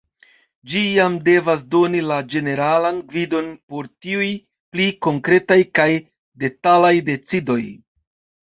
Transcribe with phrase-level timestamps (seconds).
[0.69, 4.31] Ĝi jam devas doni la ĝeneralan gvidon por tiuj
[4.73, 5.89] pli konkretaj kaj
[6.47, 7.61] detalaj decidoj.